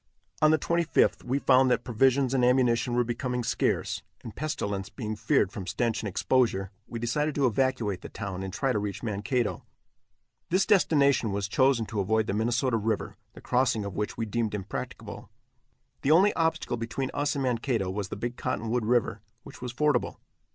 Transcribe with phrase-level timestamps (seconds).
[0.41, 5.15] On the 25th we found that provisions and ammunition were becoming scarce, and pestilence being
[5.15, 9.03] feared from stench and exposure, we decided to evacuate the town and try to reach
[9.03, 9.63] Mankato.
[10.49, 14.55] This destination was chosen to avoid the Minnesota river, the crossing of which we deemed
[14.55, 15.29] impracticable.
[16.01, 20.15] The only obstacle between us and Mankato was the Big Cottonwood river, which was fordable.